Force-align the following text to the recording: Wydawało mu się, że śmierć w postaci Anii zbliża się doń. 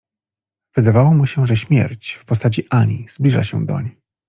Wydawało 0.75 1.13
mu 1.13 1.25
się, 1.25 1.45
że 1.45 1.57
śmierć 1.57 2.13
w 2.13 2.25
postaci 2.25 2.67
Anii 2.69 3.05
zbliża 3.09 3.43
się 3.43 3.65
doń. 3.65 3.95